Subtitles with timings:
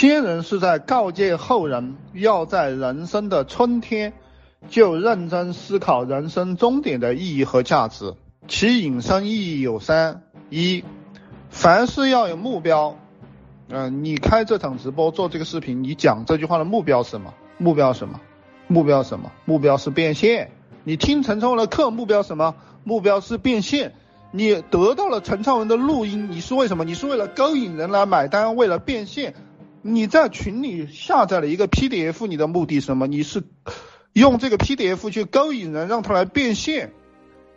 [0.00, 4.14] 先人是在告诫后人，要在人生的春天
[4.70, 8.14] 就认真思考人生终点的意义和价值。
[8.48, 10.84] 其引申意义有三：一，
[11.50, 12.96] 凡事要有目标。
[13.68, 17.34] 嗯，你开这场直播做这个视频，你讲这句话的目标是什么？
[17.58, 18.22] 目标什么？
[18.68, 19.30] 目标什么？
[19.44, 20.50] 目标是变现。
[20.82, 22.54] 你听陈昌文的课，目标什么？
[22.84, 23.92] 目标是变现。
[24.32, 26.86] 你得到了陈昌文的录音，你是为什么？
[26.86, 29.34] 你是为了勾引人来买单，为了变现。
[29.82, 33.06] 你在群里下载了一个 PDF，你的目的什么？
[33.06, 33.42] 你是
[34.12, 36.92] 用这个 PDF 去勾引人，让他来变现。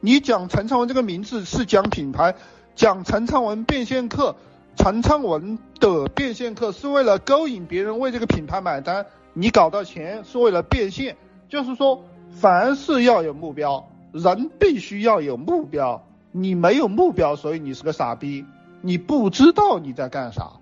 [0.00, 2.34] 你讲陈昌文这个名字是讲品牌，
[2.74, 4.36] 讲陈昌文变现课，
[4.76, 9.06] 陈昌文的变现课是为了勾引别人为这个品牌买单。
[9.32, 11.16] 你搞到钱是为了变现，
[11.48, 16.04] 就是说凡事要有目标，人必须要有目标。
[16.32, 18.44] 你没有目标，所以你是个傻逼，
[18.82, 20.52] 你不知道你在干啥，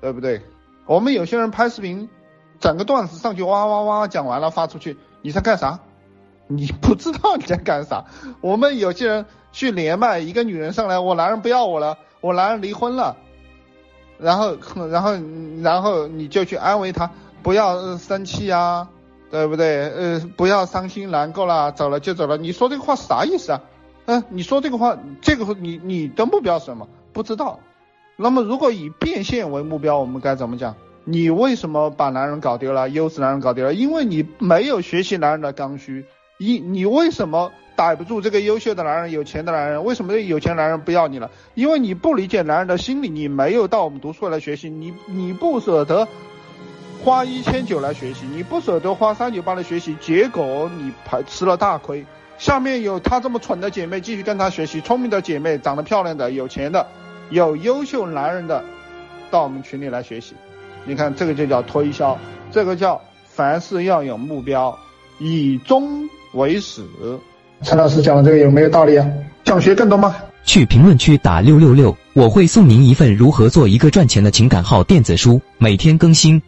[0.00, 0.42] 对不对？
[0.86, 2.08] 我们有些人拍视频，
[2.60, 5.78] 整个段子上去哇哇哇讲完了发出去，你在干啥？
[6.48, 8.04] 你不知道你在干啥。
[8.40, 13.16] 我们有些人去连麦，一个女人上来，我男人不要我了，我男人离婚了，
[14.18, 14.56] 然后
[14.90, 15.12] 然后
[15.62, 17.10] 然后你就去安慰他，
[17.42, 18.88] 不要生气啊，
[19.30, 19.88] 对不对？
[19.88, 22.36] 呃，不要伤心难过了，走了就走了。
[22.36, 23.60] 你说这个话是啥意思啊？
[24.06, 26.88] 嗯，你说这个话，这个你你的目标是什么？
[27.12, 27.60] 不知道。
[28.22, 30.74] 那么，如果以变现为目标，我们该怎么讲？
[31.04, 32.88] 你为什么把男人搞丢了？
[32.88, 33.74] 优质男人搞丢了？
[33.74, 36.04] 因为你没有学习男人的刚需。
[36.38, 39.84] 一，你为什么逮不住这个优秀的男人、有钱的男人？
[39.84, 41.30] 为什么有钱男人不要你了？
[41.54, 46.06] 因为你不理解男人的心理，你没有到我们读书来学习，你你不舍得
[47.04, 52.06] 花一千九来学习，你不舍得花三九八来学习，结果你排吃了大亏。
[52.38, 56.86] 下面有她这么蠢的姐妹继续跟她学习，聪明的姐妹、长得漂亮的、有钱的。
[57.32, 58.62] 有优秀男人的，
[59.30, 60.34] 到我们群里来学习。
[60.84, 62.18] 你看，这个就叫推销，
[62.50, 64.78] 这个叫凡事要有目标，
[65.18, 66.82] 以终为始。
[67.62, 69.08] 陈老师讲的这个有没有道理啊？
[69.46, 70.14] 想学更多吗？
[70.44, 76.42] 去评论区打六六六，我会送您一份如何做一个赚钱的情感号电子书，每天更新。